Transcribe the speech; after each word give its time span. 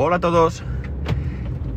Hola 0.00 0.14
a 0.14 0.20
todos. 0.20 0.62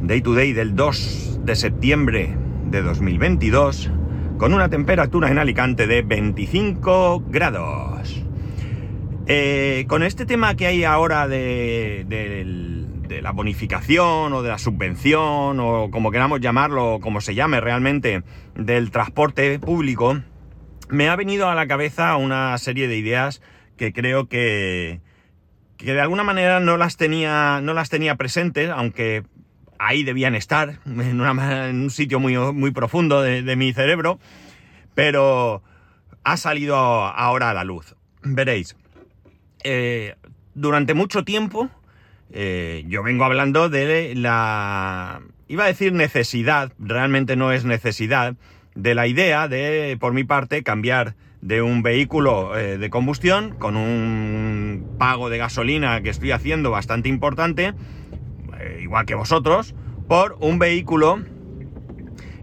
Day 0.03 0.21
to 0.21 0.35
day 0.35 0.53
del 0.53 0.75
2 0.75 1.39
de 1.43 1.55
septiembre 1.55 2.37
de 2.65 2.83
2022 2.83 3.89
con 4.37 4.53
una 4.53 4.69
temperatura 4.69 5.31
en 5.31 5.39
Alicante 5.39 5.87
de 5.87 6.03
25 6.03 7.23
grados. 7.29 8.23
Eh, 9.25 9.85
con 9.87 10.03
este 10.03 10.27
tema 10.27 10.55
que 10.55 10.67
hay 10.67 10.83
ahora 10.83 11.27
de, 11.27 12.05
de, 12.07 13.21
la 13.23 13.31
bonificación 13.31 14.33
o 14.33 14.43
de 14.43 14.49
la 14.49 14.59
subvención 14.59 15.59
o 15.59 15.89
como 15.89 16.11
queramos 16.11 16.41
llamarlo, 16.41 16.99
como 17.01 17.21
se 17.21 17.33
llame 17.33 17.59
realmente, 17.59 18.21
del 18.53 18.91
transporte 18.91 19.57
público, 19.57 20.21
me 20.89 21.09
ha 21.09 21.15
venido 21.15 21.49
a 21.49 21.55
la 21.55 21.65
cabeza 21.65 22.15
una 22.17 22.55
serie 22.59 22.87
de 22.87 22.97
ideas 22.97 23.41
que 23.77 23.91
creo 23.93 24.27
que, 24.27 25.01
que 25.81 25.93
de 25.93 26.01
alguna 26.01 26.23
manera 26.23 26.59
no 26.59 26.77
las 26.77 26.97
tenía, 26.97 27.59
no 27.61 27.73
las 27.73 27.89
tenía 27.89 28.15
presentes, 28.15 28.69
aunque 28.69 29.23
ahí 29.79 30.03
debían 30.03 30.35
estar, 30.35 30.79
en, 30.85 31.21
un 31.21 31.89
sitio 31.89 32.19
muy, 32.19 32.37
muy 32.37 32.71
profundo 32.71 33.21
de, 33.21 33.55
mi 33.55 33.73
cerebro, 33.73 34.19
pero 34.93 35.63
ha 36.23 36.37
salido 36.37 36.75
ahora 36.75 37.49
a 37.49 37.53
la 37.53 37.63
luz. 37.63 37.95
Veréis, 38.21 38.75
eh, 39.63 40.15
durante 40.53 40.93
mucho 40.93 41.23
tiempo 41.23 41.69
eh, 42.31 42.83
yo 42.87 43.03
vengo 43.03 43.25
hablando 43.25 43.69
de 43.69 44.13
la, 44.15 45.21
iba 45.47 45.63
a 45.65 45.67
decir 45.67 45.93
necesidad, 45.93 46.71
realmente 46.79 47.35
no 47.35 47.51
es 47.51 47.65
necesidad, 47.65 48.35
de 48.75 48.95
la 48.95 49.07
idea 49.07 49.47
de, 49.47 49.97
por 49.99 50.13
mi 50.13 50.23
parte, 50.23 50.63
cambiar 50.63 51.15
de 51.41 51.61
un 51.61 51.81
vehículo 51.81 52.55
eh, 52.57 52.77
de 52.77 52.89
combustión 52.89 53.55
con 53.57 53.75
un 53.75 54.95
pago 54.97 55.29
de 55.29 55.39
gasolina 55.39 56.01
que 56.01 56.09
estoy 56.09 56.31
haciendo 56.31 56.69
bastante 56.71 57.09
importante, 57.09 57.73
eh, 58.59 58.79
igual 58.83 59.05
que 59.05 59.15
vosotros, 59.15 59.73
por 60.07 60.37
un 60.39 60.59
vehículo 60.59 61.23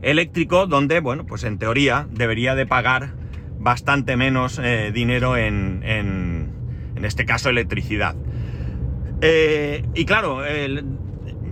eléctrico 0.03 0.67
donde, 0.67 1.01
bueno, 1.01 1.27
pues 1.27 1.45
en 1.45 1.59
teoría 1.59 2.09
debería 2.11 2.55
de 2.55 2.67
pagar 2.67 3.15
bastante 3.59 4.17
menos 4.17 4.61
eh, 4.63 4.91
dinero 4.93 5.37
en, 5.37 5.83
en, 5.85 6.51
en, 6.97 7.05
este 7.05 7.25
caso, 7.25 7.51
electricidad. 7.51 8.17
y 9.95 10.05
claro, 10.05 10.43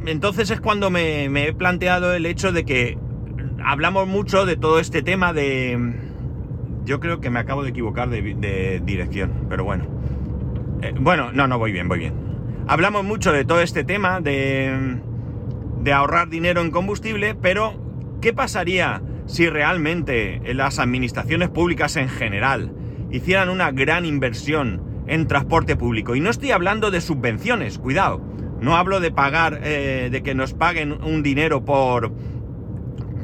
entonces 0.07 0.51
es 0.51 0.61
cuando 0.61 0.91
me, 0.91 1.29
me 1.29 1.49
he 1.49 1.53
planteado 1.53 2.15
el 2.15 2.27
hecho 2.27 2.53
de 2.53 2.65
que 2.65 2.99
hablamos 3.65 4.07
mucho 4.07 4.47
de 4.47 4.57
todo 4.57 4.79
este 4.79 5.03
tema 5.03 5.33
de 5.33 5.95
yo 6.87 7.01
creo 7.01 7.20
que 7.20 7.29
me 7.31 7.41
acabo 7.41 7.62
de 7.62 7.70
equivocar 7.70 8.09
de, 8.09 8.81
dirección, 8.84 9.47
pero 9.51 9.65
bueno. 9.65 9.84
Eh, 10.83 10.95
bueno, 10.98 11.33
no, 11.33 11.47
no, 11.47 11.59
voy 11.59 11.73
bien, 11.73 11.89
voy 11.89 11.98
bien. 11.98 12.15
Hablamos 12.69 13.05
mucho 13.05 13.33
de 13.33 13.45
todo 13.45 13.61
este 13.61 13.84
tema 13.84 14.20
de, 14.20 15.01
ahorrar 15.93 16.28
dinero 16.28 16.62
en 16.62 16.70
combustible, 16.70 17.34
pero 17.34 17.75
¿qué 18.20 18.33
pasaría 18.33 19.03
si 19.27 19.48
realmente 19.48 20.41
las 20.55 20.78
administraciones 20.78 21.48
públicas 21.48 21.97
en 21.97 22.09
general 22.09 22.73
hicieran 23.11 23.50
una 23.50 23.73
gran 23.73 24.05
inversión 24.05 24.83
en 25.09 25.27
transporte 25.27 25.77
público? 25.77 26.15
Y 26.15 26.21
no 26.21 26.31
estoy 26.31 26.53
hablando 26.53 26.91
de 26.91 27.00
subvenciones, 27.00 27.78
cuidado. 27.78 28.21
No 28.61 28.77
hablo 28.77 29.00
de 29.00 29.11
pagar, 29.11 29.61
eh, 29.65 30.09
de 30.11 30.23
que 30.23 30.34
nos 30.34 30.55
paguen 30.55 30.93
un 31.05 31.23
dinero 31.23 31.65
por, 31.65 32.12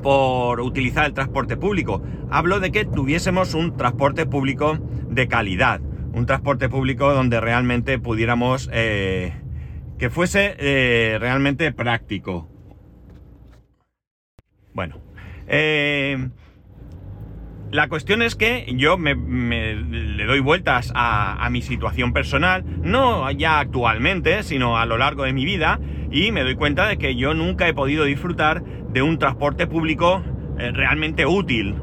por 0.03 0.61
utilizar 0.61 1.07
el 1.07 1.15
transporte 1.15 1.57
público. 1.57 2.03
Hablo 2.31 2.61
de 2.61 2.73
que 2.73 2.85
tuviésemos 2.85 3.55
un 3.55 3.77
transporte 3.77 4.27
público 4.27 4.79
de 5.09 5.29
calidad, 5.29 5.81
un 6.13 6.27
transporte 6.27 6.69
público 6.69 7.13
donde 7.15 7.41
realmente 7.41 7.99
pudiéramos 7.99 8.69
eh, 8.73 9.33
que 9.99 10.11
fuese 10.11 10.57
eh, 10.59 11.19
realmente 11.21 11.73
práctico. 11.73 12.49
Bueno, 14.75 15.01
eh, 15.47 16.29
la 17.71 17.89
cuestión 17.89 18.23
es 18.23 18.35
que 18.35 18.67
yo 18.77 18.99
me, 18.99 19.15
le 19.15 20.25
doy 20.27 20.41
vueltas 20.41 20.93
a, 20.95 21.45
a, 21.45 21.51
mi 21.51 21.63
situación 21.63 22.13
personal, 22.13 22.65
no 22.83 23.31
ya 23.31 23.61
actualmente, 23.61 24.43
sino 24.43 24.79
a 24.79 24.87
lo 24.87 24.99
largo 24.99 25.25
de 25.25 25.33
mi 25.33 25.45
vida, 25.45 25.79
y 26.13 26.31
me 26.31 26.43
doy 26.43 26.55
cuenta 26.55 26.87
de 26.87 26.99
que 26.99 27.17
yo 27.17 27.35
nunca 27.35 27.67
he 27.67 27.75
podido 27.75 28.05
disfrutar 28.05 28.63
de 28.63 29.03
un 29.03 29.19
transporte 29.19 29.67
público 29.67 30.23
eh, 30.59 30.71
realmente 30.71 31.27
útil. 31.27 31.75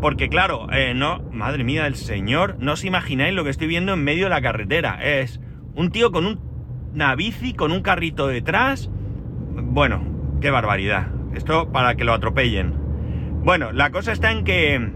Porque 0.00 0.28
claro, 0.28 0.66
eh, 0.72 0.92
no, 0.94 1.22
madre 1.32 1.64
mía 1.64 1.84
del 1.84 1.94
señor, 1.94 2.56
no 2.58 2.72
os 2.72 2.84
imagináis 2.84 3.34
lo 3.34 3.44
que 3.44 3.50
estoy 3.50 3.68
viendo 3.68 3.94
en 3.94 4.04
medio 4.04 4.24
de 4.24 4.30
la 4.30 4.42
carretera. 4.42 4.98
Es 5.02 5.40
un 5.74 5.90
tío 5.90 6.10
con 6.10 6.26
un, 6.26 6.40
una 6.92 7.14
bici, 7.14 7.54
con 7.54 7.72
un 7.72 7.80
carrito 7.80 8.26
detrás. 8.26 8.90
Bueno, 9.54 10.02
qué 10.40 10.50
barbaridad. 10.50 11.08
Esto 11.34 11.70
para 11.72 11.94
que 11.94 12.04
lo 12.04 12.12
atropellen. 12.12 12.74
Bueno, 13.44 13.72
la 13.72 13.90
cosa 13.90 14.12
está 14.12 14.32
en 14.32 14.44
que 14.44 14.90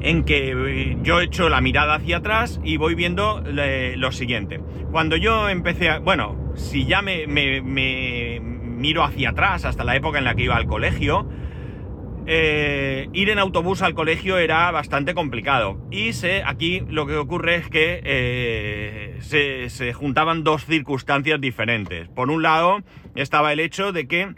en 0.00 0.24
que 0.24 0.52
eh, 0.52 0.98
yo 1.02 1.20
echo 1.20 1.48
la 1.48 1.60
mirada 1.60 1.94
hacia 1.94 2.18
atrás 2.18 2.60
y 2.64 2.76
voy 2.76 2.94
viendo 2.94 3.42
lo 3.44 4.12
siguiente. 4.12 4.60
Cuando 4.90 5.16
yo 5.16 5.48
empecé 5.48 5.88
a... 5.88 5.98
Bueno, 5.98 6.52
si 6.54 6.86
ya 6.86 7.02
me, 7.02 7.26
me, 7.26 8.40
miro 8.40 9.04
hacia 9.04 9.30
atrás, 9.30 9.64
hasta 9.64 9.84
la 9.84 9.96
época 9.96 10.18
en 10.18 10.24
la 10.24 10.34
que 10.34 10.44
iba 10.44 10.56
al 10.56 10.66
colegio, 10.66 11.28
eh, 12.26 13.08
ir 13.12 13.30
en 13.30 13.38
autobús 13.38 13.82
al 13.82 13.94
colegio 13.94 14.38
era 14.38 14.70
bastante 14.70 15.14
complicado. 15.14 15.78
Y 15.90 16.12
se, 16.12 16.42
aquí 16.44 16.82
lo 16.88 17.06
que 17.06 17.16
ocurre 17.16 17.56
es 17.56 17.68
que 17.68 18.00
eh, 18.04 19.18
se, 19.20 19.92
juntaban 19.92 20.44
dos 20.44 20.64
circunstancias 20.64 21.40
diferentes. 21.40 22.08
Por 22.08 22.30
un 22.30 22.42
lado, 22.42 22.82
estaba 23.14 23.52
el 23.52 23.60
hecho 23.60 23.92
de 23.92 24.06
que, 24.06 24.34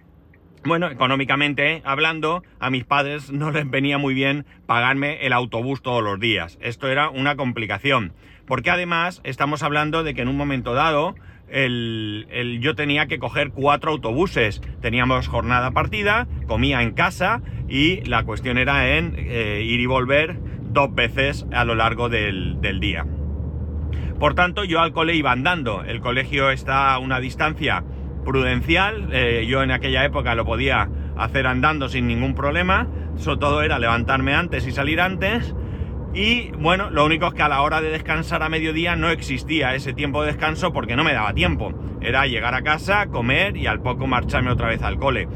bueno, 0.64 0.88
económicamente 0.88 1.82
hablando, 1.84 2.42
a 2.60 2.70
mis 2.70 2.84
padres 2.84 3.30
no 3.30 3.50
les 3.50 3.68
venía 3.68 3.98
muy 3.98 4.14
bien 4.14 4.46
pagarme 4.66 5.26
el 5.26 5.32
autobús 5.32 5.82
todos 5.82 6.02
los 6.02 6.20
días. 6.20 6.58
Esto 6.60 6.88
era 6.88 7.10
una 7.10 7.36
complicación. 7.36 8.12
Porque 8.46 8.70
además 8.70 9.20
estamos 9.24 9.62
hablando 9.62 10.02
de 10.02 10.14
que 10.14 10.22
en 10.22 10.28
un 10.28 10.36
momento 10.36 10.74
dado, 10.74 11.14
yo 11.48 12.74
tenía 12.74 13.06
que 13.06 13.18
coger 13.18 13.50
cuatro 13.50 13.92
autobuses. 13.92 14.60
Teníamos 14.80 15.28
jornada 15.28 15.70
partida, 15.70 16.26
comía 16.46 16.82
en 16.82 16.92
casa 16.92 17.42
y 17.68 18.02
la 18.04 18.24
cuestión 18.24 18.58
era 18.58 18.96
en 18.96 19.14
eh, 19.16 19.62
ir 19.64 19.80
y 19.80 19.86
volver 19.86 20.38
dos 20.72 20.94
veces 20.94 21.46
a 21.52 21.64
lo 21.64 21.74
largo 21.74 22.08
del, 22.08 22.58
día. 22.80 23.06
Por 24.18 24.34
tanto, 24.34 24.64
yo 24.64 24.80
al 24.80 24.92
cole 24.92 25.14
iba 25.14 25.32
andando. 25.32 25.82
El 25.82 26.00
colegio 26.00 26.50
está 26.50 26.94
a 26.94 26.98
una 26.98 27.20
distancia 27.20 27.84
prudencial. 28.24 29.08
Eh, 29.12 29.46
yo 29.48 29.62
en 29.62 29.70
aquella 29.70 30.04
época 30.04 30.34
lo 30.34 30.44
podía 30.44 30.88
hacer 31.16 31.46
andando 31.46 31.88
sin 31.88 32.06
ningún 32.06 32.34
problema. 32.34 32.88
Sobre 33.16 33.38
todo 33.38 33.62
era 33.62 33.78
levantarme 33.78 34.34
antes 34.34 34.66
y 34.66 34.72
salir 34.72 35.00
antes. 35.00 35.54
Y 36.14 36.50
bueno, 36.58 36.90
lo 36.90 37.06
único 37.06 37.28
es 37.28 37.34
que 37.34 37.42
a 37.42 37.48
la 37.48 37.62
hora 37.62 37.80
de 37.80 37.90
descansar 37.90 38.42
a 38.42 38.48
mediodía 38.48 38.96
no 38.96 39.08
existía 39.08 39.74
ese 39.74 39.94
tiempo 39.94 40.22
de 40.22 40.28
descanso 40.28 40.72
porque 40.72 40.94
no 40.94 41.04
me 41.04 41.14
daba 41.14 41.32
tiempo. 41.32 41.72
Era 42.02 42.26
llegar 42.26 42.54
a 42.54 42.62
casa, 42.62 43.06
comer 43.06 43.56
y 43.56 43.66
al 43.66 43.80
poco 43.80 44.06
marcharme 44.06 44.50
otra 44.50 44.68
vez 44.68 44.82
al 44.82 44.98
cole. 44.98 45.28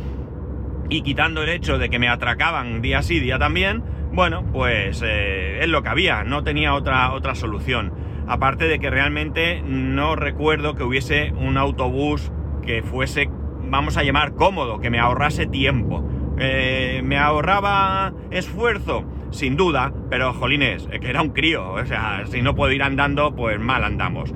Y 0.89 1.03
quitando 1.03 1.43
el 1.43 1.49
hecho 1.49 1.79
de 1.79 1.89
que 1.89 1.99
me 1.99 2.09
atracaban 2.09 2.83
día 2.83 3.03
sí, 3.03 3.21
día 3.21 3.39
también, 3.39 3.83
bueno, 4.13 4.45
pues 4.53 5.03
eh, 5.05 5.61
es 5.63 5.69
lo 5.69 5.83
que 5.83 5.89
había, 5.89 6.25
no 6.25 6.45
tenía 6.45 6.75
otra, 6.75 7.13
otra 7.13 7.35
solución. 7.35 7.93
Aparte 8.29 8.67
de 8.67 8.79
que 8.79 8.91
realmente 8.91 9.63
no 9.65 10.17
recuerdo 10.17 10.75
que 10.75 10.83
hubiese 10.83 11.33
un 11.33 11.57
autobús 11.57 12.33
que 12.67 12.83
fuese, 12.83 13.31
vamos 13.63 13.97
a 13.97 14.03
llamar, 14.03 14.35
cómodo, 14.35 14.81
que 14.81 14.91
me 14.91 14.99
ahorrase 14.99 15.47
tiempo. 15.47 16.05
Eh, 16.39 17.01
¿Me 17.03 17.17
ahorraba 17.17 18.13
esfuerzo? 18.31 19.07
sin 19.31 19.57
duda, 19.57 19.93
pero 20.09 20.33
jolines, 20.33 20.87
que 20.87 21.11
era 21.11 21.23
un 21.23 21.31
crío, 21.31 21.73
o 21.73 21.85
sea, 21.85 22.25
si 22.27 22.43
no 22.43 22.55
puedo 22.55 22.73
ir 22.73 22.83
andando, 22.83 23.35
pues 23.35 23.59
mal 23.61 23.85
andamos. 23.85 24.33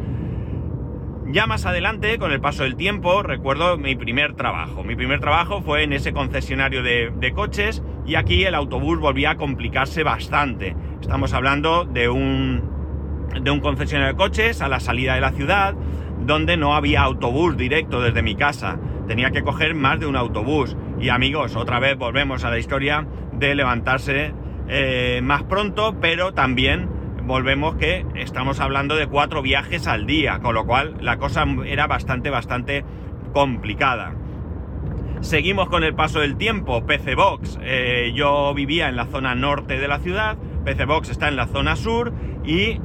Ya 1.32 1.46
más 1.46 1.64
adelante, 1.64 2.18
con 2.18 2.32
el 2.32 2.40
paso 2.40 2.64
del 2.64 2.74
tiempo, 2.74 3.22
recuerdo 3.22 3.78
mi 3.78 3.94
primer 3.94 4.34
trabajo. 4.34 4.82
Mi 4.82 4.96
primer 4.96 5.20
trabajo 5.20 5.62
fue 5.62 5.84
en 5.84 5.92
ese 5.92 6.12
concesionario 6.12 6.82
de, 6.82 7.32
coches 7.34 7.84
y 8.04 8.16
aquí 8.16 8.44
el 8.44 8.54
autobús 8.54 8.98
volvía 8.98 9.30
a 9.30 9.36
complicarse 9.36 10.02
bastante. 10.02 10.74
Estamos 11.00 11.32
hablando 11.32 11.84
de 11.84 12.08
un, 12.08 13.28
de 13.40 13.50
un 13.50 13.60
concesionario 13.60 14.14
de 14.14 14.18
coches 14.18 14.60
a 14.60 14.68
la 14.68 14.80
salida 14.80 15.14
de 15.14 15.20
la 15.20 15.30
ciudad, 15.30 15.76
donde 16.26 16.56
no 16.56 16.74
había 16.74 17.02
autobús 17.02 17.56
directo 17.56 18.00
desde 18.00 18.22
mi 18.22 18.34
casa. 18.34 18.78
Tenía 19.08 19.30
que 19.30 19.42
coger 19.42 19.74
más 19.74 20.00
de 20.00 20.06
un 20.06 20.16
autobús. 20.16 20.76
Y 21.00 21.08
amigos, 21.08 21.56
otra 21.56 21.80
vez 21.80 21.96
volvemos 21.96 22.44
a 22.44 22.50
la 22.50 22.58
historia 22.58 23.06
de 23.32 23.54
levantarse 23.54 24.32
eh, 24.68 25.20
más 25.22 25.42
pronto, 25.44 25.96
pero 26.00 26.32
también 26.32 26.88
volvemos 27.24 27.76
que 27.76 28.04
estamos 28.14 28.60
hablando 28.60 28.96
de 28.96 29.06
cuatro 29.06 29.42
viajes 29.42 29.86
al 29.86 30.06
día, 30.06 30.40
con 30.40 30.54
lo 30.54 30.66
cual 30.66 30.96
la 31.00 31.16
cosa 31.16 31.44
era 31.66 31.86
bastante, 31.86 32.30
bastante 32.30 32.84
complicada. 33.32 34.14
Seguimos 35.20 35.68
con 35.68 35.84
el 35.84 35.94
paso 35.94 36.20
del 36.20 36.36
tiempo. 36.36 36.86
PC 36.86 37.14
Box. 37.14 37.58
Eh, 37.62 38.12
yo 38.14 38.54
vivía 38.54 38.88
en 38.88 38.96
la 38.96 39.04
zona 39.06 39.34
norte 39.34 39.78
de 39.78 39.86
la 39.86 39.98
ciudad. 39.98 40.38
PC 40.64 40.86
Box 40.86 41.10
está 41.10 41.28
en 41.28 41.36
la 41.36 41.46
zona 41.46 41.76
sur. 41.76 42.12
Y 42.44 42.80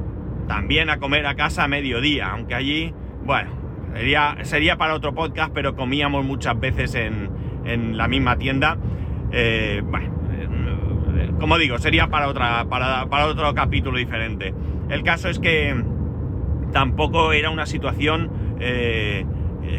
también 0.46 0.90
a 0.90 0.98
comer 0.98 1.26
a 1.26 1.34
casa 1.34 1.64
a 1.64 1.68
mediodía. 1.68 2.30
Aunque 2.30 2.54
allí, 2.54 2.94
bueno, 3.26 3.50
sería, 3.92 4.36
sería 4.42 4.76
para 4.76 4.94
otro 4.94 5.12
podcast, 5.14 5.52
pero 5.52 5.74
comíamos 5.74 6.24
muchas 6.24 6.58
veces 6.58 6.94
en, 6.94 7.28
en 7.64 7.96
la 7.96 8.06
misma 8.06 8.36
tienda. 8.38 8.78
Eh, 9.32 9.82
bueno, 9.84 10.14
eh, 10.32 11.32
como 11.40 11.58
digo, 11.58 11.78
sería 11.78 12.06
para, 12.06 12.28
otra, 12.28 12.66
para, 12.68 13.06
para 13.06 13.26
otro 13.26 13.52
capítulo 13.52 13.98
diferente. 13.98 14.54
El 14.88 15.02
caso 15.02 15.28
es 15.28 15.40
que 15.40 15.74
tampoco 16.72 17.32
era 17.32 17.50
una 17.50 17.66
situación 17.66 18.30
eh, 18.60 19.26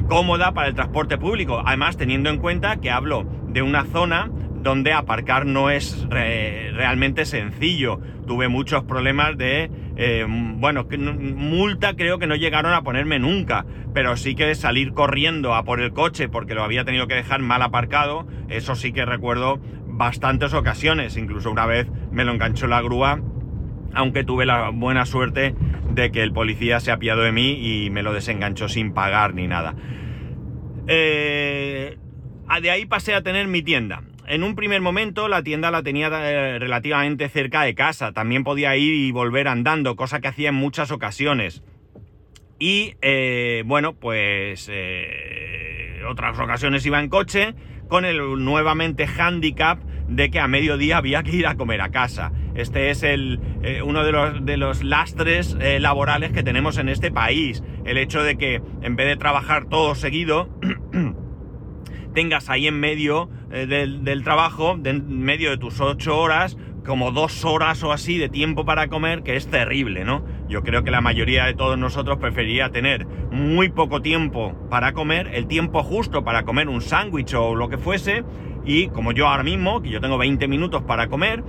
cómoda 0.10 0.54
para 0.54 0.68
el 0.68 0.76
transporte 0.76 1.18
público. 1.18 1.64
Además, 1.66 1.96
teniendo 1.96 2.30
en 2.30 2.40
cuenta 2.40 2.78
que 2.78 2.92
hablo 2.92 3.26
de 3.48 3.62
una 3.62 3.86
zona 3.86 4.30
donde 4.62 4.94
aparcar 4.94 5.46
no 5.46 5.70
es 5.70 6.08
realmente 6.10 7.26
sencillo. 7.26 8.00
Tuve 8.26 8.48
muchos 8.48 8.84
problemas 8.84 9.38
de, 9.38 9.72
eh, 9.96 10.26
bueno, 10.28 10.88
multa 10.98 11.96
creo 11.96 12.20
que 12.20 12.28
no 12.28 12.36
llegaron 12.36 12.74
a 12.74 12.82
ponerme 12.82 13.20
nunca, 13.20 13.66
pero 13.94 14.18
sí 14.18 14.36
que 14.36 14.54
salir 14.56 14.94
corriendo 14.94 15.56
a 15.56 15.64
por 15.64 15.80
el 15.80 15.94
coche 15.94 16.28
porque 16.28 16.54
lo 16.54 16.64
había 16.64 16.84
tenido 16.84 17.08
que 17.08 17.16
dejar 17.16 17.42
mal 17.42 17.62
aparcado, 17.62 18.28
eso 18.50 18.76
sí 18.76 18.92
que 18.92 19.06
recuerdo 19.06 19.60
bastantes 19.86 20.54
ocasiones, 20.54 21.18
incluso 21.18 21.50
una 21.50 21.66
vez 21.66 21.88
me 22.12 22.26
lo 22.26 22.34
enganchó 22.34 22.68
la 22.68 22.82
grúa, 22.82 23.22
aunque 23.94 24.24
tuve 24.24 24.46
la 24.46 24.70
buena 24.70 25.06
suerte 25.06 25.56
de 25.94 26.12
que 26.12 26.22
el 26.22 26.34
policía 26.34 26.80
se 26.80 26.92
apiadó 26.92 27.22
de 27.22 27.32
mí 27.32 27.86
y 27.86 27.90
me 27.90 28.04
lo 28.04 28.14
desenganchó 28.14 28.68
sin 28.68 28.94
pagar 28.94 29.34
ni 29.34 29.48
nada. 29.48 29.76
Eh, 30.88 31.98
de 32.62 32.72
ahí 32.72 32.86
pasé 32.86 33.14
a 33.14 33.22
tener 33.22 33.48
mi 33.48 33.62
tienda 33.62 34.04
en 34.28 34.44
un 34.44 34.56
primer 34.56 34.82
momento 34.82 35.28
la 35.28 35.42
tienda 35.42 35.72
la 35.72 35.84
tenía 35.84 36.08
eh, 36.08 36.60
relativamente 36.60 37.30
cerca 37.30 37.64
de 37.64 37.74
casa, 37.76 38.12
también 38.12 38.44
podía 38.44 38.76
ir 38.76 38.94
y 38.94 39.12
volver 39.12 39.48
andando, 39.48 39.96
cosa 39.96 40.20
que 40.20 40.28
hacía 40.28 40.50
en 40.50 40.56
muchas 40.56 40.92
ocasiones. 40.92 41.64
Y 42.60 42.96
eh, 43.02 43.64
bueno, 43.66 43.94
pues 43.94 44.68
eh, 44.72 46.02
otras 46.10 46.38
ocasiones 46.40 46.86
iba 46.86 47.00
en 47.00 47.10
coche 47.10 47.56
con 47.88 48.04
el 48.04 48.18
nuevamente 48.44 49.08
handicap 49.08 49.80
de 50.10 50.30
que 50.30 50.40
a 50.40 50.48
mediodía 50.48 50.98
había 50.98 51.24
que 51.24 51.36
ir 51.36 51.48
a 51.48 51.56
comer 51.56 51.82
a 51.82 51.90
casa. 51.90 52.34
Este 52.56 52.90
es 52.90 53.04
el, 53.04 53.40
uno 53.84 54.04
de 54.04 54.12
los, 54.12 54.46
de 54.46 54.58
los 54.58 54.84
lastres 54.84 55.56
laborales 55.80 56.32
que 56.32 56.44
tenemos 56.44 56.78
en 56.78 56.90
este 56.90 57.12
país. 57.12 57.64
El 57.86 57.98
hecho 57.98 58.24
de 58.24 58.38
que 58.38 58.62
en 58.82 58.96
vez 58.96 59.08
de 59.08 59.16
trabajar 59.16 59.70
todo 59.70 59.96
seguido, 59.96 60.50
tengas 62.18 62.50
ahí 62.50 62.66
en 62.66 62.80
medio 62.80 63.30
eh, 63.52 63.68
del, 63.68 64.24
trabajo, 64.24 64.76
en 64.84 65.20
medio 65.20 65.52
de 65.52 65.58
tus 65.60 65.80
ocho 65.80 66.18
horas, 66.18 66.58
como 66.84 67.12
dos 67.12 67.46
horas 67.46 67.84
o 67.84 67.92
así 67.92 68.18
de 68.18 68.28
tiempo 68.28 68.66
para 68.66 68.88
comer, 68.88 69.22
que 69.22 69.36
es 69.36 69.46
terrible, 69.50 70.04
¿no? 70.04 70.26
Yo 70.50 70.64
creo 70.64 70.84
que 70.84 70.90
la 70.90 71.00
mayoría 71.00 71.46
de 71.46 71.54
todos 71.54 71.78
nosotros 71.78 72.18
preferiría 72.18 72.72
tener 72.72 73.06
muy 73.06 73.70
poco 73.70 74.02
tiempo 74.02 74.56
para 74.68 74.94
comer, 74.94 75.30
el 75.32 75.46
tiempo 75.46 75.84
justo 75.84 76.24
para 76.24 76.42
comer 76.42 76.70
un 76.70 76.82
sándwich 76.82 77.36
o 77.36 77.54
lo 77.54 77.70
que 77.70 77.78
fuese, 77.78 78.24
y 78.66 78.88
como 78.88 79.12
yo 79.12 79.28
ahora 79.28 79.44
mismo, 79.44 79.84
que 79.84 79.90
yo 79.92 80.02
tengo 80.02 80.18
20 80.18 80.48
minutos 80.48 80.82
para 80.88 81.10
comer, 81.10 81.44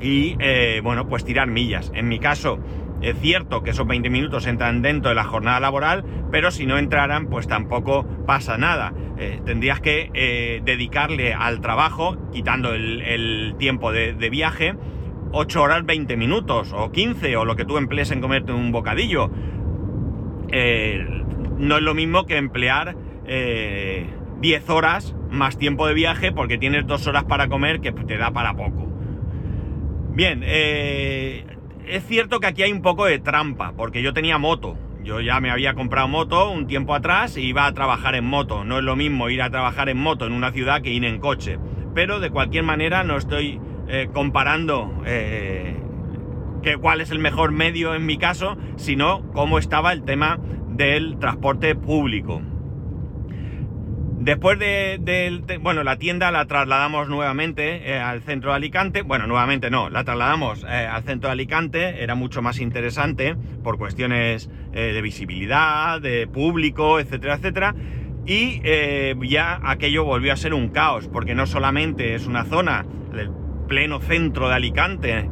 y 0.00 0.34
eh, 0.40 0.80
bueno, 0.82 1.06
pues 1.08 1.26
tirar 1.26 1.48
millas. 1.48 1.92
En 1.94 2.08
mi 2.08 2.18
caso, 2.18 2.58
es 3.02 3.18
cierto 3.20 3.62
que 3.62 3.70
esos 3.70 3.86
20 3.86 4.08
minutos 4.10 4.46
entran 4.46 4.80
dentro 4.82 5.10
de 5.10 5.14
la 5.14 5.24
jornada 5.24 5.60
laboral, 5.60 6.04
pero 6.30 6.50
si 6.50 6.66
no 6.66 6.78
entraran, 6.78 7.26
pues 7.28 7.46
tampoco 7.46 8.06
pasa 8.26 8.56
nada. 8.56 8.94
Eh, 9.18 9.40
tendrías 9.44 9.80
que 9.80 10.10
eh, 10.14 10.60
dedicarle 10.64 11.34
al 11.34 11.60
trabajo, 11.60 12.16
quitando 12.32 12.72
el, 12.74 13.54
tiempo 13.58 13.92
de, 13.92 14.30
viaje, 14.30 14.74
8 15.32 15.62
horas 15.62 15.84
20 15.84 16.16
minutos, 16.16 16.72
o 16.72 16.90
15, 16.90 17.36
o 17.36 17.44
lo 17.44 17.56
que 17.56 17.64
tú 17.64 17.76
emplees 17.76 18.10
en 18.10 18.20
comerte 18.20 18.52
un 18.52 18.72
bocadillo. 18.72 19.30
Eh, 20.48 21.06
no 21.58 21.76
es 21.76 21.82
lo 21.82 21.94
mismo 21.94 22.26
que 22.26 22.36
emplear 22.36 22.96
10 23.26 24.70
horas 24.70 25.16
más 25.30 25.58
tiempo 25.58 25.86
de 25.86 25.94
viaje 25.94 26.30
porque 26.30 26.58
tienes 26.58 26.86
2 26.86 27.06
horas 27.08 27.24
para 27.24 27.48
comer 27.48 27.80
que 27.80 27.92
te 27.92 28.16
da 28.16 28.30
para 28.30 28.54
poco. 28.54 28.86
Bien, 30.12 30.42
es 31.86 32.04
cierto 32.06 32.40
que 32.40 32.46
aquí 32.46 32.62
hay 32.62 32.72
un 32.72 32.82
poco 32.82 33.06
de 33.06 33.18
trampa, 33.18 33.72
porque 33.76 34.02
yo 34.02 34.12
tenía 34.12 34.38
moto. 34.38 34.76
Yo 35.04 35.20
ya 35.20 35.40
me 35.40 35.50
había 35.50 35.74
comprado 35.74 36.08
moto 36.08 36.50
un 36.50 36.66
tiempo 36.66 36.94
atrás 36.94 37.36
e 37.36 37.40
iba 37.40 37.66
a 37.66 37.72
trabajar 37.72 38.16
en 38.16 38.24
moto. 38.24 38.64
No 38.64 38.78
es 38.78 38.84
lo 38.84 38.96
mismo 38.96 39.28
ir 39.28 39.40
a 39.40 39.50
trabajar 39.50 39.88
en 39.88 39.98
moto 39.98 40.26
en 40.26 40.32
una 40.32 40.50
ciudad 40.50 40.82
que 40.82 40.90
ir 40.90 41.04
en 41.04 41.20
coche. 41.20 41.58
Pero 41.94 42.18
de 42.18 42.30
cualquier 42.30 42.64
manera 42.64 43.04
no 43.04 43.16
estoy 43.16 43.60
eh, 43.88 44.08
comparando 44.12 45.02
eh, 45.06 45.76
cuál 46.80 47.00
es 47.00 47.12
el 47.12 47.20
mejor 47.20 47.52
medio 47.52 47.94
en 47.94 48.04
mi 48.04 48.18
caso, 48.18 48.58
sino 48.74 49.30
cómo 49.32 49.58
estaba 49.58 49.92
el 49.92 50.02
tema 50.02 50.40
del 50.68 51.18
transporte 51.20 51.76
público. 51.76 52.42
Después 54.26 54.58
de, 54.58 55.60
bueno, 55.62 55.84
la 55.84 55.98
tienda 55.98 56.32
la 56.32 56.46
trasladamos 56.46 57.08
nuevamente 57.08 57.88
eh, 57.88 58.00
al 58.00 58.22
centro 58.22 58.50
de 58.50 58.56
Alicante. 58.56 59.02
Bueno, 59.02 59.28
nuevamente 59.28 59.70
no, 59.70 59.88
la 59.88 60.02
trasladamos 60.02 60.64
eh, 60.64 60.66
al 60.66 61.04
centro 61.04 61.28
de 61.28 61.34
Alicante. 61.34 62.02
Era 62.02 62.16
mucho 62.16 62.42
más 62.42 62.58
interesante 62.58 63.36
por 63.62 63.78
cuestiones 63.78 64.50
eh, 64.72 64.92
de 64.92 65.00
visibilidad, 65.00 66.00
de 66.00 66.26
público, 66.26 66.98
etcétera, 66.98 67.34
etcétera. 67.36 67.76
Y 68.26 68.62
ya 69.28 69.60
aquello 69.62 70.02
volvió 70.02 70.32
a 70.32 70.36
ser 70.36 70.54
un 70.54 70.70
caos, 70.70 71.06
porque 71.06 71.36
no 71.36 71.46
solamente 71.46 72.16
es 72.16 72.26
una 72.26 72.44
zona 72.46 72.84
del 73.12 73.30
pleno 73.68 74.00
centro 74.00 74.48
de 74.48 74.54
Alicante 74.56 75.30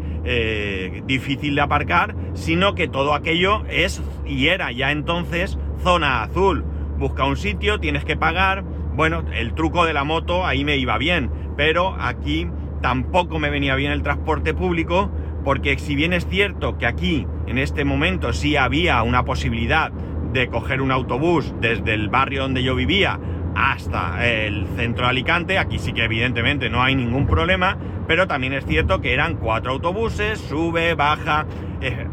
difícil 1.04 1.56
de 1.56 1.60
aparcar, 1.60 2.14
sino 2.34 2.76
que 2.76 2.86
todo 2.86 3.14
aquello 3.14 3.64
es 3.68 4.00
y 4.24 4.46
era 4.46 4.70
ya 4.70 4.92
entonces 4.92 5.58
zona 5.82 6.22
azul. 6.22 6.64
Busca 6.96 7.24
un 7.24 7.36
sitio, 7.36 7.80
tienes 7.80 8.04
que 8.04 8.16
pagar, 8.16 8.62
bueno, 8.94 9.24
el 9.34 9.54
truco 9.54 9.84
de 9.84 9.92
la 9.92 10.04
moto 10.04 10.46
ahí 10.46 10.64
me 10.64 10.76
iba 10.76 10.98
bien, 10.98 11.30
pero 11.56 11.96
aquí 11.98 12.48
tampoco 12.80 13.38
me 13.38 13.50
venía 13.50 13.74
bien 13.74 13.92
el 13.92 14.02
transporte 14.02 14.54
público, 14.54 15.10
porque 15.44 15.78
si 15.78 15.96
bien 15.96 16.12
es 16.12 16.26
cierto 16.26 16.78
que 16.78 16.86
aquí 16.86 17.26
en 17.46 17.58
este 17.58 17.84
momento 17.84 18.32
sí 18.32 18.56
había 18.56 19.02
una 19.02 19.24
posibilidad 19.24 19.90
de 20.32 20.48
coger 20.48 20.80
un 20.80 20.92
autobús 20.92 21.54
desde 21.60 21.94
el 21.94 22.08
barrio 22.08 22.42
donde 22.42 22.62
yo 22.62 22.74
vivía 22.74 23.18
hasta 23.54 24.26
el 24.26 24.66
centro 24.76 25.04
de 25.04 25.10
Alicante, 25.10 25.58
aquí 25.58 25.78
sí 25.78 25.92
que 25.92 26.04
evidentemente 26.04 26.68
no 26.70 26.82
hay 26.82 26.94
ningún 26.96 27.26
problema, 27.26 27.78
pero 28.06 28.26
también 28.26 28.52
es 28.52 28.66
cierto 28.66 29.00
que 29.00 29.12
eran 29.12 29.36
cuatro 29.36 29.72
autobuses, 29.72 30.38
sube, 30.40 30.94
baja. 30.94 31.46
Eh, 31.80 32.06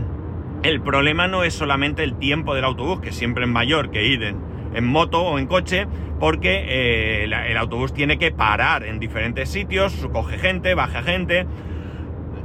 el 0.62 0.80
problema 0.80 1.28
no 1.28 1.44
es 1.44 1.54
solamente 1.54 2.02
el 2.04 2.14
tiempo 2.14 2.54
del 2.54 2.64
autobús, 2.64 3.00
que 3.00 3.12
siempre 3.12 3.44
es 3.44 3.50
mayor 3.50 3.90
que 3.90 4.06
ir 4.06 4.34
en 4.74 4.86
moto 4.86 5.22
o 5.22 5.38
en 5.38 5.46
coche, 5.46 5.86
porque 6.18 6.64
eh, 6.68 7.24
el, 7.24 7.56
autobús 7.56 7.92
tiene 7.92 8.18
que 8.18 8.30
parar 8.30 8.84
en 8.84 8.98
diferentes 8.98 9.48
sitios, 9.48 10.08
coge 10.12 10.38
gente, 10.38 10.74
baja 10.74 11.02
gente. 11.02 11.46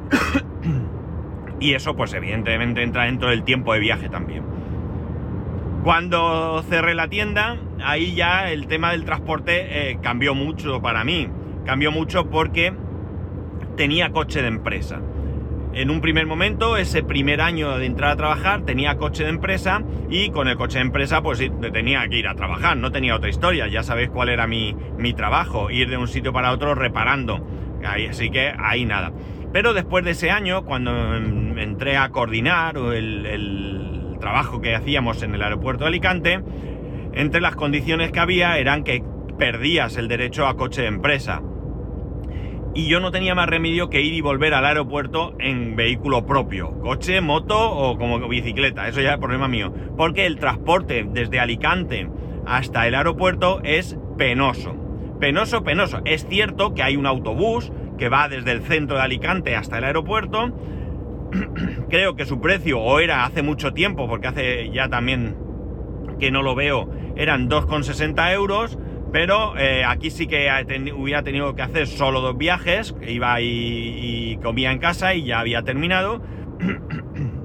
y 1.60 1.74
eso, 1.74 1.96
pues 1.96 2.14
evidentemente 2.14 2.84
entra 2.84 3.06
dentro 3.06 3.30
del 3.30 3.44
tiempo 3.44 3.74
de 3.74 3.80
viaje 3.80 4.10
también. 4.10 4.44
Cuando 5.84 6.64
cerré 6.70 6.94
la 6.96 7.10
tienda, 7.10 7.58
ahí 7.84 8.16
ya 8.16 8.52
el 8.52 8.68
tema 8.68 8.92
del 8.92 9.04
transporte 9.04 9.92
eh, 9.92 10.00
cambió 10.02 10.34
mucho 10.34 10.82
para 10.82 11.04
mí. 11.04 11.28
Cambió 11.66 11.92
mucho 11.92 12.30
porque 12.30 12.74
tenía 13.76 14.12
coche 14.12 14.42
de 14.42 14.48
empresa. 14.48 15.02
En 15.76 15.90
un 15.90 16.02
primer 16.02 16.28
momento, 16.28 16.78
ese 16.78 17.02
primer 17.02 17.42
año 17.42 17.80
de 17.80 17.88
entrar 17.88 18.12
a 18.12 18.16
trabajar, 18.16 18.64
tenía 18.64 18.98
coche 18.98 19.24
de 19.24 19.32
empresa 19.32 19.82
y 20.08 20.30
con 20.30 20.48
el 20.48 20.56
coche 20.56 20.78
de 20.78 20.86
empresa 20.86 21.24
pues 21.24 21.44
tenía 21.74 22.08
que 22.08 22.18
ir 22.18 22.28
a 22.28 22.36
trabajar, 22.36 22.78
no 22.78 22.92
tenía 22.92 23.16
otra 23.16 23.32
historia, 23.32 23.68
ya 23.68 23.82
sabéis 23.82 24.10
cuál 24.12 24.30
era 24.30 24.46
mi, 24.46 24.76
trabajo, 25.16 25.72
ir 25.72 25.90
de 25.90 25.98
un 25.98 26.08
sitio 26.08 26.32
para 26.32 26.52
otro 26.52 26.76
reparando, 26.76 27.44
así 27.84 28.30
que 28.30 28.54
ahí 28.56 28.86
nada. 28.86 29.14
Pero 29.52 29.74
después 29.74 30.06
de 30.06 30.12
ese 30.12 30.30
año, 30.30 30.64
cuando 30.64 31.16
entré 31.16 31.98
a 31.98 32.10
coordinar 32.10 32.78
el, 32.78 33.26
el 33.26 34.18
trabajo 34.20 34.62
que 34.62 34.76
hacíamos 34.76 35.24
en 35.24 35.34
el 35.34 35.42
aeropuerto 35.42 35.86
de 35.86 35.88
Alicante, 35.88 36.44
entre 37.14 37.42
las 37.42 37.56
condiciones 37.56 38.12
que 38.12 38.20
había 38.20 38.60
eran 38.60 38.84
que 38.84 39.04
perdías 39.40 39.98
el 39.98 40.08
derecho 40.08 40.46
a 40.46 40.56
coche 40.56 40.84
de 40.84 40.88
empresa 40.88 41.42
y 42.76 42.88
yo 42.88 43.00
no 43.00 43.12
tenía 43.12 43.36
más 43.36 43.48
remedio 43.48 43.90
que 43.90 44.02
ir 44.02 44.14
y 44.14 44.22
volver 44.22 44.54
al 44.54 44.66
aeropuerto 44.66 45.36
en 45.40 45.76
vehículo 45.76 46.26
propio, 46.26 46.80
coche, 46.80 47.22
moto 47.22 47.72
o 47.72 47.98
como 47.98 48.28
bicicleta, 48.28 48.88
eso 48.88 49.02
ya 49.02 49.14
es 49.14 49.20
problema 49.20 49.48
mío, 49.48 49.74
porque 49.96 50.26
el 50.26 50.38
transporte 50.38 51.06
desde 51.08 51.40
Alicante 51.40 52.10
hasta 52.46 52.88
el 52.88 52.96
aeropuerto 52.96 53.62
es 53.64 53.98
penoso, 54.18 54.76
penoso, 55.20 55.64
penoso. 55.64 56.02
Es 56.06 56.28
cierto 56.28 56.74
que 56.74 56.84
hay 56.84 56.98
un 56.98 57.06
autobús 57.06 57.72
que 57.98 58.10
va 58.10 58.28
desde 58.28 58.52
el 58.52 58.64
centro 58.64 58.98
de 58.98 59.04
Alicante 59.04 59.56
hasta 59.56 59.78
el 59.78 59.84
aeropuerto, 59.84 60.52
creo 61.90 62.16
que 62.16 62.26
su 62.26 62.42
precio, 62.42 62.80
o 62.80 63.00
era 63.00 63.26
hace 63.26 63.44
mucho 63.44 63.74
tiempo, 63.74 64.08
porque 64.08 64.28
hace 64.28 64.72
ya 64.72 64.90
también 64.90 65.38
que 66.20 66.32
no 66.32 66.42
lo 66.42 66.56
veo, 66.56 66.90
eran 67.16 67.50
2,60 67.50 68.34
euros, 68.34 68.78
pero 69.14 69.56
eh, 69.58 69.86
aquí 69.86 70.10
sí 70.10 70.26
que 70.26 70.50
hubiera 70.98 71.22
tenido 71.22 71.56
que 71.56 71.62
hacer 71.62 71.86
solo 71.86 72.20
dos 72.20 72.36
viajes, 72.36 72.96
iba 73.08 73.40
y, 73.40 74.40
comía 74.42 74.72
en 74.72 74.80
casa 74.80 75.14
y 75.14 75.24
ya 75.26 75.40
había 75.40 75.62
terminado. 75.62 76.24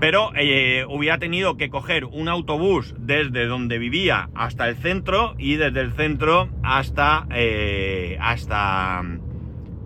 pero 0.00 0.30
eh, 0.36 0.86
hubiera 0.88 1.18
tenido 1.18 1.56
que 1.56 1.68
coger 1.68 2.04
un 2.04 2.28
autobús 2.28 2.94
desde 3.00 3.46
donde 3.46 3.78
vivía 3.78 4.30
hasta 4.36 4.68
el 4.68 4.76
centro 4.76 5.34
y 5.36 5.56
desde 5.56 5.80
el 5.80 5.92
centro 5.94 6.48
hasta, 6.62 7.26
eh, 7.34 8.16
hasta, 8.20 9.02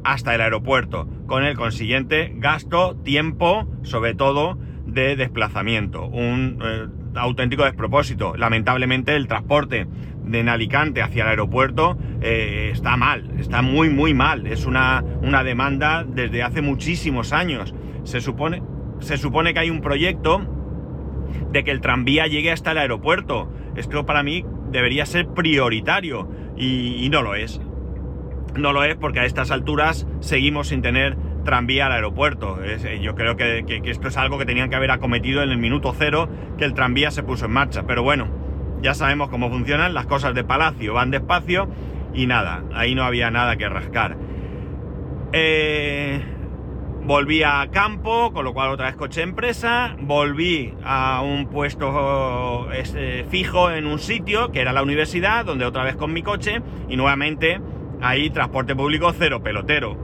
hasta 0.04 0.34
el 0.34 0.42
aeropuerto, 0.42 1.08
con 1.26 1.44
el 1.44 1.56
consiguiente 1.56 2.34
gasto, 2.36 2.96
tiempo, 3.02 3.66
sobre 3.80 4.14
todo 4.14 4.58
de 4.84 5.16
desplazamiento. 5.16 6.10
Auténtico 7.14 7.64
despropósito. 7.64 8.36
Lamentablemente 8.36 9.16
el 9.16 9.26
transporte 9.28 9.86
de 10.24 10.40
Alicante 10.48 11.02
hacia 11.02 11.24
el 11.24 11.30
aeropuerto 11.30 11.98
está 12.20 12.96
mal, 12.96 13.30
está 13.38 13.60
muy 13.62 13.90
muy 13.90 14.14
mal. 14.14 14.46
Es 14.46 14.66
una, 14.66 15.04
una 15.20 15.42
demanda 15.42 16.04
desde 16.04 16.42
hace 16.42 16.62
muchísimos 16.62 17.32
años. 17.32 17.74
Se 18.04 18.20
supone, 18.20 18.62
se 19.00 19.18
supone 19.18 19.52
que 19.52 19.60
hay 19.60 19.70
un 19.70 19.80
proyecto 19.80 20.46
de 21.50 21.64
que 21.64 21.70
el 21.70 21.80
tranvía 21.80 22.26
llegue 22.26 22.50
hasta 22.50 22.72
el 22.72 22.78
aeropuerto. 22.78 23.52
Esto 23.76 24.06
para 24.06 24.22
mí 24.22 24.44
debería 24.70 25.06
ser 25.06 25.28
prioritario 25.28 26.28
y, 26.56 27.08
no 27.10 27.22
lo 27.22 27.34
es. 27.34 27.60
No 28.56 28.72
lo 28.72 28.84
es 28.84 28.96
porque 28.96 29.20
a 29.20 29.24
estas 29.24 29.50
alturas 29.50 30.06
seguimos 30.20 30.68
sin 30.68 30.82
tener 30.82 31.16
tranvía 31.44 31.86
al 31.86 31.92
aeropuerto. 31.92 32.58
Eh, 32.62 33.00
yo 33.02 33.14
creo 33.14 33.36
que, 33.36 33.64
que, 33.66 33.90
esto 33.90 34.08
es 34.08 34.16
algo 34.16 34.38
que 34.38 34.46
tenían 34.46 34.70
que 34.70 34.76
haber 34.76 34.90
acometido 34.90 35.42
en 35.42 35.50
el 35.50 35.58
minuto 35.58 35.94
cero 35.96 36.28
que 36.58 36.64
el 36.64 36.74
tranvía 36.74 37.10
se 37.10 37.22
puso 37.22 37.46
en 37.46 37.52
marcha. 37.52 37.84
Pero 37.86 38.02
bueno, 38.02 38.28
ya 38.80 38.94
sabemos 38.94 39.28
cómo 39.28 39.50
funcionan, 39.50 39.94
las 39.94 40.06
cosas 40.06 40.34
de 40.34 40.44
Palacio 40.44 40.94
van 40.94 41.10
despacio 41.10 41.68
y 42.14 42.26
nada, 42.26 42.62
ahí 42.74 42.94
no 42.94 43.04
había 43.04 43.30
nada 43.30 43.56
que 43.56 43.68
rascar. 43.68 44.16
Eh, 45.32 46.20
Volví 47.04 47.42
a 47.42 47.68
campo, 47.72 48.32
con 48.32 48.44
lo 48.44 48.54
cual 48.54 48.70
otra 48.70 48.86
vez 48.86 48.94
coche 48.94 49.22
empresa, 49.22 49.96
volví 49.98 50.72
a 50.84 51.20
un 51.22 51.46
puesto 51.46 52.70
este, 52.70 53.24
fijo 53.24 53.72
en 53.72 53.86
un 53.86 53.98
sitio, 53.98 54.52
que 54.52 54.60
era 54.60 54.72
la 54.72 54.84
universidad, 54.84 55.44
donde 55.44 55.64
otra 55.64 55.82
vez 55.82 55.96
con 55.96 56.12
mi 56.12 56.22
coche, 56.22 56.62
y 56.88 56.94
nuevamente 56.94 57.60
ahí 58.00 58.30
transporte 58.30 58.76
público 58.76 59.12
cero 59.18 59.42
pelotero. 59.42 59.98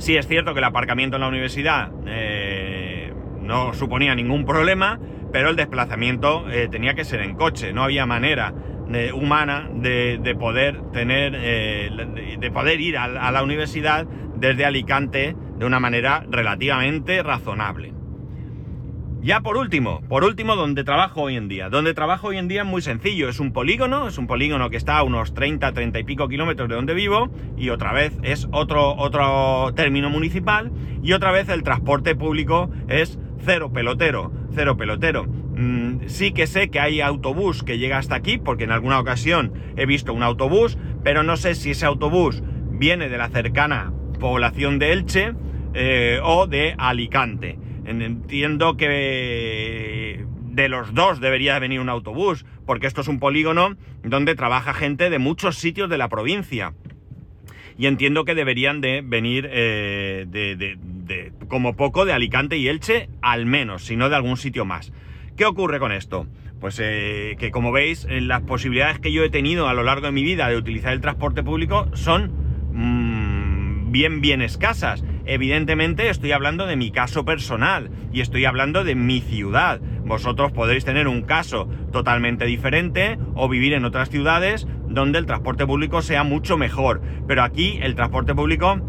Sí 0.00 0.16
es 0.16 0.26
cierto 0.26 0.54
que 0.54 0.58
el 0.58 0.64
aparcamiento 0.64 1.16
en 1.16 1.20
la 1.20 1.28
universidad 1.28 1.92
eh, 2.06 3.12
no 3.40 3.74
suponía 3.74 4.14
ningún 4.14 4.44
problema, 4.44 4.98
pero 5.32 5.50
el 5.50 5.56
desplazamiento 5.56 6.50
eh, 6.50 6.68
tenía 6.68 6.94
que 6.94 7.04
ser 7.04 7.20
en 7.20 7.36
coche, 7.36 7.72
no 7.72 7.84
había 7.84 8.06
manera 8.06 8.52
humana 9.14 9.70
de, 9.72 10.36
poder 10.36 10.82
tener, 10.92 11.36
eh, 11.36 12.36
de, 12.40 12.50
poder 12.50 12.80
ir 12.80 12.98
a, 12.98 13.30
la 13.30 13.42
universidad 13.44 14.04
desde 14.34 14.64
Alicante 14.64 15.36
de 15.58 15.64
una 15.64 15.78
manera 15.78 16.24
relativamente 16.28 17.22
razonable. 17.22 17.92
Ya 19.22 19.42
por 19.42 19.58
último, 19.58 20.00
por 20.08 20.24
último, 20.24 20.56
donde 20.56 20.82
trabajo 20.82 21.22
hoy 21.22 21.36
en 21.36 21.46
día. 21.46 21.68
Donde 21.68 21.92
trabajo 21.92 22.28
hoy 22.28 22.38
en 22.38 22.48
día 22.48 22.62
es 22.62 22.66
muy 22.66 22.80
sencillo, 22.80 23.28
es 23.28 23.38
un 23.38 23.52
polígono, 23.52 24.08
es 24.08 24.16
un 24.16 24.26
polígono 24.26 24.70
que 24.70 24.78
está 24.78 24.96
a 24.96 25.02
unos 25.02 25.34
30, 25.34 25.72
30 25.74 25.98
y 25.98 26.04
pico 26.04 26.26
kilómetros 26.26 26.70
de 26.70 26.74
donde 26.74 26.94
vivo, 26.94 27.28
y 27.58 27.68
otra 27.68 27.92
vez 27.92 28.16
es 28.22 28.48
otro, 28.50 28.96
otro 28.96 29.74
término 29.74 30.08
municipal, 30.08 30.72
y 31.02 31.12
otra 31.12 31.32
vez 31.32 31.50
el 31.50 31.62
transporte 31.62 32.14
público 32.14 32.70
es 32.88 33.18
cero 33.44 33.70
pelotero, 33.70 34.32
cero 34.54 34.78
pelotero. 34.78 35.26
Mm, 35.26 36.06
sí 36.06 36.32
que 36.32 36.46
sé 36.46 36.70
que 36.70 36.80
hay 36.80 37.02
autobús 37.02 37.62
que 37.62 37.76
llega 37.76 37.98
hasta 37.98 38.14
aquí, 38.14 38.38
porque 38.38 38.64
en 38.64 38.72
alguna 38.72 38.98
ocasión 38.98 39.52
he 39.76 39.84
visto 39.84 40.14
un 40.14 40.22
autobús, 40.22 40.78
pero 41.04 41.22
no 41.22 41.36
sé 41.36 41.54
si 41.54 41.72
ese 41.72 41.84
autobús 41.84 42.42
viene 42.70 43.10
de 43.10 43.18
la 43.18 43.28
cercana 43.28 43.92
población 44.18 44.78
de 44.78 44.92
Elche 44.92 45.34
eh, 45.74 46.20
o 46.22 46.46
de 46.46 46.74
Alicante. 46.78 47.58
Entiendo 47.90 48.76
que 48.76 50.24
de 50.44 50.68
los 50.68 50.94
dos 50.94 51.20
debería 51.20 51.58
venir 51.58 51.80
un 51.80 51.88
autobús, 51.88 52.46
porque 52.64 52.86
esto 52.86 53.00
es 53.00 53.08
un 53.08 53.18
polígono 53.18 53.76
donde 54.04 54.36
trabaja 54.36 54.74
gente 54.74 55.10
de 55.10 55.18
muchos 55.18 55.56
sitios 55.56 55.90
de 55.90 55.98
la 55.98 56.08
provincia. 56.08 56.72
Y 57.76 57.86
entiendo 57.86 58.24
que 58.24 58.36
deberían 58.36 58.80
de 58.80 59.02
venir 59.04 59.48
eh, 59.50 60.26
de, 60.28 61.32
como 61.48 61.74
poco 61.74 62.04
de 62.04 62.12
Alicante 62.12 62.58
y 62.58 62.68
Elche, 62.68 63.08
al 63.22 63.44
menos, 63.44 63.84
si 63.84 63.96
no 63.96 64.08
de 64.08 64.16
algún 64.16 64.36
sitio 64.36 64.64
más. 64.64 64.92
¿Qué 65.36 65.44
ocurre 65.44 65.80
con 65.80 65.90
esto? 65.90 66.26
Pues 66.60 66.78
eh, 66.80 67.34
que 67.40 67.50
como 67.50 67.72
veis, 67.72 68.06
las 68.08 68.42
posibilidades 68.42 69.00
que 69.00 69.10
yo 69.10 69.24
he 69.24 69.30
tenido 69.30 69.66
a 69.66 69.74
lo 69.74 69.82
largo 69.82 70.06
de 70.06 70.12
mi 70.12 70.22
vida 70.22 70.48
de 70.48 70.56
utilizar 70.56 70.92
el 70.92 71.00
transporte 71.00 71.42
público 71.42 71.88
son... 71.94 72.30
Mm, 72.72 73.90
bien, 73.90 74.20
bien 74.20 74.42
escasas. 74.42 75.02
Evidentemente 75.30 76.10
estoy 76.10 76.32
hablando 76.32 76.66
de 76.66 76.74
mi 76.74 76.90
caso 76.90 77.24
personal 77.24 77.88
y 78.12 78.20
estoy 78.20 78.46
hablando 78.46 78.82
de 78.82 78.96
mi 78.96 79.20
ciudad. 79.20 79.80
Vosotros 80.04 80.50
podéis 80.50 80.84
tener 80.84 81.06
un 81.06 81.22
caso 81.22 81.68
totalmente 81.92 82.46
diferente 82.46 83.16
o 83.36 83.48
vivir 83.48 83.74
en 83.74 83.84
otras 83.84 84.10
ciudades 84.10 84.66
donde 84.88 85.20
el 85.20 85.26
transporte 85.26 85.64
público 85.68 86.02
sea 86.02 86.24
mucho 86.24 86.58
mejor. 86.58 87.00
Pero 87.28 87.44
aquí 87.44 87.78
el 87.80 87.94
transporte 87.94 88.34
público, 88.34 88.80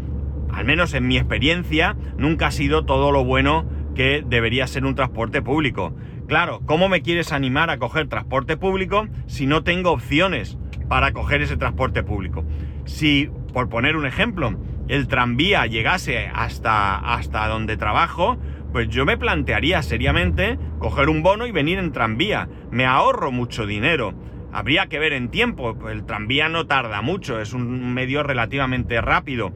al 0.52 0.64
menos 0.64 0.94
en 0.94 1.06
mi 1.06 1.16
experiencia, 1.16 1.96
nunca 2.18 2.48
ha 2.48 2.50
sido 2.50 2.84
todo 2.84 3.12
lo 3.12 3.24
bueno 3.24 3.64
que 3.94 4.24
debería 4.26 4.66
ser 4.66 4.84
un 4.84 4.96
transporte 4.96 5.42
público. 5.42 5.94
Claro, 6.26 6.62
¿cómo 6.66 6.88
me 6.88 7.02
quieres 7.02 7.30
animar 7.30 7.70
a 7.70 7.78
coger 7.78 8.08
transporte 8.08 8.56
público 8.56 9.06
si 9.26 9.46
no 9.46 9.62
tengo 9.62 9.92
opciones 9.92 10.58
para 10.88 11.12
coger 11.12 11.40
ese 11.40 11.56
transporte 11.56 12.02
público? 12.02 12.44
Si, 12.84 13.30
por 13.52 13.68
poner 13.68 13.94
un 13.94 14.06
ejemplo, 14.06 14.58
el 14.88 15.08
tranvía 15.08 15.66
llegase 15.66 16.30
hasta, 16.32 16.96
hasta 16.96 17.46
donde 17.48 17.76
trabajo, 17.76 18.38
pues 18.72 18.88
yo 18.88 19.04
me 19.04 19.16
plantearía 19.18 19.82
seriamente 19.82 20.58
coger 20.78 21.08
un 21.08 21.22
bono 21.22 21.46
y 21.46 21.52
venir 21.52 21.78
en 21.78 21.92
tranvía. 21.92 22.48
Me 22.70 22.86
ahorro 22.86 23.30
mucho 23.30 23.66
dinero. 23.66 24.14
Habría 24.52 24.86
que 24.86 24.98
ver 24.98 25.12
en 25.12 25.30
tiempo, 25.30 25.76
el 25.88 26.04
tranvía 26.04 26.48
no 26.48 26.66
tarda 26.66 27.00
mucho, 27.00 27.40
es 27.40 27.52
un 27.52 27.94
medio 27.94 28.22
relativamente 28.22 29.00
rápido. 29.00 29.52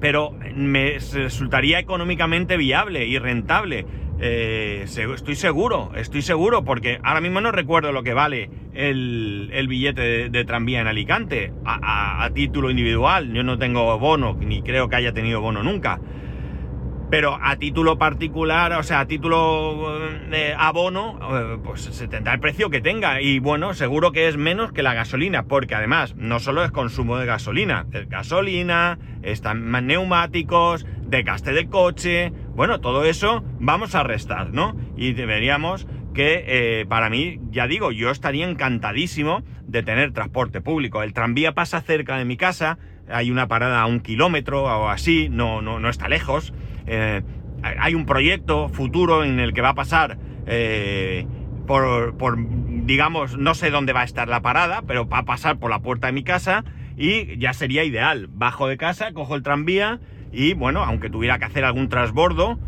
Pero 0.00 0.32
me 0.54 0.98
resultaría 0.98 1.78
económicamente 1.78 2.56
viable 2.56 3.06
y 3.06 3.18
rentable. 3.18 3.86
Eh, 4.20 4.84
estoy 4.84 5.34
seguro, 5.34 5.90
estoy 5.96 6.22
seguro, 6.22 6.64
porque 6.64 7.00
ahora 7.02 7.20
mismo 7.20 7.40
no 7.40 7.50
recuerdo 7.50 7.92
lo 7.92 8.02
que 8.02 8.14
vale 8.14 8.48
el, 8.74 9.66
billete 9.68 10.30
de, 10.30 10.44
tranvía 10.44 10.80
en 10.80 10.86
Alicante 10.86 11.52
a, 11.64 12.28
título 12.32 12.70
individual. 12.70 13.32
Yo 13.32 13.42
no 13.42 13.58
tengo 13.58 13.98
bono, 13.98 14.36
ni 14.40 14.62
creo 14.62 14.88
que 14.88 14.96
haya 14.96 15.12
tenido 15.12 15.40
bono 15.40 15.62
nunca. 15.62 16.00
Pero 17.10 17.38
a 17.40 17.56
título 17.56 17.98
particular, 17.98 18.72
o 18.72 18.82
sea, 18.82 19.00
a 19.00 19.06
título 19.06 19.98
eh, 20.32 20.54
abono, 20.56 21.18
eh, 21.32 21.58
pues 21.62 21.82
se 21.82 22.08
tendrá 22.08 22.34
el 22.34 22.40
precio 22.40 22.70
que 22.70 22.80
tenga. 22.80 23.20
Y 23.20 23.40
bueno, 23.40 23.74
seguro 23.74 24.10
que 24.10 24.26
es 24.26 24.36
menos 24.36 24.72
que 24.72 24.82
la 24.82 24.94
gasolina, 24.94 25.44
porque 25.44 25.74
además 25.74 26.14
no 26.16 26.40
solo 26.40 26.64
es 26.64 26.70
consumo 26.72 27.18
de 27.18 27.26
gasolina, 27.26 27.86
es 27.92 28.08
gasolina, 28.08 28.98
están 29.22 29.70
neumáticos, 29.86 30.86
desgaste 31.06 31.52
de 31.52 31.68
coche, 31.68 32.32
bueno, 32.54 32.80
todo 32.80 33.04
eso 33.04 33.44
vamos 33.58 33.94
a 33.94 34.02
restar, 34.02 34.52
¿no? 34.52 34.76
Y 34.96 35.12
deberíamos 35.12 35.86
que 36.14 36.44
eh, 36.46 36.86
para 36.86 37.10
mí, 37.10 37.40
ya 37.50 37.66
digo, 37.66 37.90
yo 37.90 38.10
estaría 38.10 38.48
encantadísimo 38.48 39.42
de 39.66 39.82
tener 39.82 40.12
transporte 40.12 40.60
público. 40.60 41.02
El 41.02 41.12
tranvía 41.12 41.52
pasa 41.52 41.80
cerca 41.80 42.16
de 42.16 42.24
mi 42.24 42.36
casa, 42.36 42.78
hay 43.08 43.30
una 43.30 43.48
parada 43.48 43.80
a 43.80 43.86
un 43.86 44.00
kilómetro 44.00 44.64
o 44.64 44.88
así, 44.88 45.28
no, 45.28 45.60
no, 45.60 45.80
no 45.80 45.88
está 45.88 46.08
lejos. 46.08 46.54
Eh, 46.86 47.22
hay 47.62 47.94
un 47.94 48.06
proyecto 48.06 48.68
futuro 48.68 49.24
en 49.24 49.40
el 49.40 49.52
que 49.52 49.60
va 49.60 49.70
a 49.70 49.74
pasar 49.74 50.18
eh, 50.46 51.26
por, 51.66 52.16
por, 52.16 52.36
digamos, 52.86 53.36
no 53.36 53.54
sé 53.54 53.70
dónde 53.70 53.92
va 53.92 54.02
a 54.02 54.04
estar 54.04 54.28
la 54.28 54.42
parada, 54.42 54.82
pero 54.82 55.08
va 55.08 55.18
a 55.18 55.24
pasar 55.24 55.58
por 55.58 55.70
la 55.70 55.80
puerta 55.80 56.06
de 56.06 56.12
mi 56.12 56.22
casa 56.22 56.64
y 56.96 57.36
ya 57.38 57.52
sería 57.52 57.84
ideal. 57.84 58.28
Bajo 58.30 58.68
de 58.68 58.76
casa, 58.76 59.12
cojo 59.12 59.34
el 59.34 59.42
tranvía 59.42 60.00
y 60.34 60.54
bueno, 60.54 60.82
aunque 60.82 61.10
tuviera 61.10 61.38
que 61.38 61.44
hacer 61.44 61.64
algún 61.64 61.88
transbordo, 61.88 62.58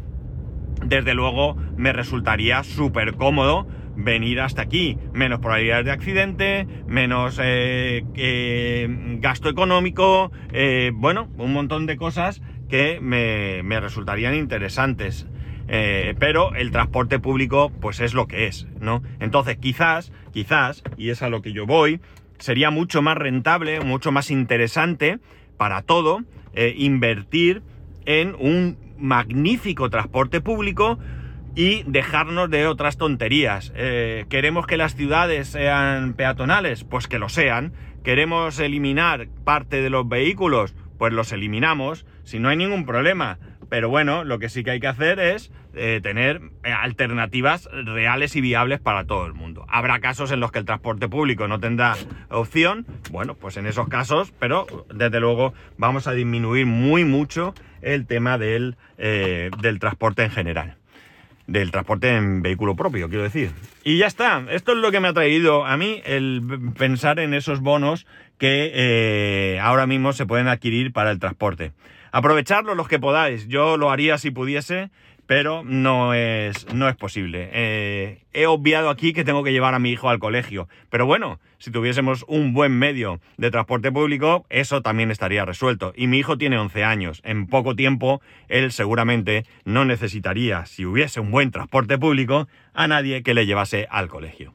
desde 0.84 1.14
luego 1.14 1.56
me 1.76 1.92
resultaría 1.92 2.62
súper 2.62 3.14
cómodo 3.14 3.66
venir 3.96 4.40
hasta 4.40 4.62
aquí. 4.62 4.98
Menos 5.12 5.40
probabilidades 5.40 5.86
de 5.86 5.92
accidente, 5.92 6.66
menos 6.86 7.40
eh, 7.42 8.86
gasto 9.20 9.48
económico, 9.48 10.30
eh, 10.52 10.92
bueno, 10.94 11.28
un 11.38 11.52
montón 11.52 11.86
de 11.86 11.96
cosas 11.96 12.42
que 12.68 13.00
me, 13.00 13.80
resultarían 13.80 14.34
interesantes. 14.34 15.26
Eh, 15.68 16.14
pero 16.20 16.54
el 16.54 16.70
transporte 16.70 17.18
público 17.18 17.72
pues 17.80 17.98
es 17.98 18.14
lo 18.14 18.28
que 18.28 18.46
es, 18.46 18.68
¿no? 18.80 19.02
Entonces 19.18 19.56
quizás, 19.56 20.12
quizás, 20.32 20.84
y 20.96 21.10
es 21.10 21.22
a 21.22 21.28
lo 21.28 21.42
que 21.42 21.52
yo 21.52 21.66
voy, 21.66 22.00
sería 22.38 22.70
mucho 22.70 23.02
más 23.02 23.16
rentable, 23.16 23.80
mucho 23.80 24.12
más 24.12 24.30
interesante 24.30 25.18
para 25.56 25.82
todo 25.82 26.20
invertir 26.76 27.62
en 28.06 28.34
un 28.38 28.78
magnífico 28.98 29.90
transporte 29.90 30.40
público 30.40 30.98
y 31.56 31.82
dejarnos 31.84 32.50
de 32.50 32.66
otras 32.66 32.98
tonterías. 32.98 33.72
Eh, 33.74 34.26
¿Queremos 34.28 34.66
que 34.66 34.76
las 34.76 34.94
ciudades 34.94 35.48
sean 35.48 36.12
peatonales? 36.12 36.84
Pues 36.84 37.08
que 37.08 37.18
lo 37.18 37.28
sean. 37.28 37.72
¿Queremos 38.04 38.60
eliminar 38.60 39.28
parte 39.44 39.80
de 39.80 39.90
los 39.90 40.08
vehículos? 40.08 40.74
Pues 40.98 41.12
los 41.12 41.32
eliminamos, 41.32 42.06
si 42.24 42.38
no 42.38 42.50
hay 42.50 42.56
ningún 42.56 42.84
problema. 42.84 43.38
Pero 43.68 43.88
bueno, 43.88 44.24
lo 44.24 44.38
que 44.38 44.48
sí 44.48 44.64
que 44.64 44.72
hay 44.72 44.80
que 44.80 44.86
hacer 44.86 45.18
es 45.18 45.50
eh, 45.74 46.00
tener 46.02 46.40
eh, 46.64 46.72
alternativas 46.72 47.68
reales 47.72 48.36
y 48.36 48.40
viables 48.40 48.80
para 48.80 49.04
todo 49.04 49.26
el 49.26 49.34
mundo. 49.34 49.66
Habrá 49.68 49.98
casos 50.00 50.30
en 50.30 50.40
los 50.40 50.52
que 50.52 50.58
el 50.60 50.64
transporte 50.64 51.08
público 51.08 51.48
no 51.48 51.60
tendrá 51.60 51.96
opción, 52.30 52.86
bueno, 53.10 53.34
pues 53.34 53.56
en 53.56 53.66
esos 53.66 53.88
casos, 53.88 54.32
pero 54.38 54.66
desde 54.94 55.20
luego 55.20 55.52
vamos 55.76 56.06
a 56.06 56.12
disminuir 56.12 56.66
muy 56.66 57.04
mucho 57.04 57.54
el 57.82 58.06
tema 58.06 58.38
del, 58.38 58.76
eh, 58.98 59.50
del 59.60 59.78
transporte 59.78 60.24
en 60.24 60.30
general 60.30 60.76
del 61.46 61.70
transporte 61.70 62.08
en 62.08 62.42
vehículo 62.42 62.74
propio, 62.74 63.08
quiero 63.08 63.22
decir. 63.22 63.52
Y 63.84 63.98
ya 63.98 64.08
está, 64.08 64.44
esto 64.50 64.72
es 64.72 64.78
lo 64.78 64.90
que 64.90 64.98
me 64.98 65.06
ha 65.06 65.12
traído 65.12 65.64
a 65.64 65.76
mí 65.76 66.02
el 66.04 66.42
pensar 66.76 67.20
en 67.20 67.34
esos 67.34 67.60
bonos 67.60 68.04
que 68.36 69.56
ahora 69.62 69.86
mismo 69.86 70.12
se 70.12 70.26
pueden 70.26 70.48
adquirir 70.48 70.92
para 70.92 71.12
el 71.12 71.20
transporte. 71.20 71.70
Aprovecharlo 72.16 72.74
los 72.74 72.88
que 72.88 72.98
podáis. 72.98 73.46
Yo 73.46 73.76
lo 73.76 73.90
haría 73.90 74.16
si 74.16 74.30
pudiese, 74.30 74.88
pero 75.26 75.62
no 75.64 76.14
es, 76.14 76.66
no 76.72 76.88
es 76.88 76.96
posible. 76.96 77.50
Eh, 77.52 78.22
he 78.32 78.46
obviado 78.46 78.88
aquí 78.88 79.12
que 79.12 79.22
tengo 79.22 79.44
que 79.44 79.52
llevar 79.52 79.74
a 79.74 79.78
mi 79.78 79.90
hijo 79.90 80.08
al 80.08 80.18
colegio. 80.18 80.66
Pero 80.88 81.04
bueno, 81.04 81.40
si 81.58 81.70
tuviésemos 81.70 82.24
un 82.26 82.54
buen 82.54 82.72
medio 82.72 83.20
de 83.36 83.50
transporte 83.50 83.92
público, 83.92 84.46
eso 84.48 84.80
también 84.80 85.10
estaría 85.10 85.44
resuelto. 85.44 85.92
Y 85.94 86.06
mi 86.06 86.16
hijo 86.16 86.38
tiene 86.38 86.56
11 86.56 86.84
años. 86.84 87.20
En 87.22 87.48
poco 87.48 87.76
tiempo, 87.76 88.22
él 88.48 88.72
seguramente 88.72 89.44
no 89.66 89.84
necesitaría, 89.84 90.64
si 90.64 90.86
hubiese 90.86 91.20
un 91.20 91.30
buen 91.30 91.50
transporte 91.50 91.98
público, 91.98 92.48
a 92.72 92.88
nadie 92.88 93.22
que 93.22 93.34
le 93.34 93.44
llevase 93.44 93.88
al 93.90 94.08
colegio. 94.08 94.54